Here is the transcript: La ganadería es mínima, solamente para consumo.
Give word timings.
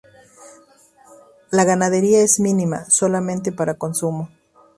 La 1.51 1.63
ganadería 1.63 2.21
es 2.23 2.39
mínima, 2.39 2.89
solamente 2.89 3.51
para 3.51 3.75
consumo. 3.77 4.29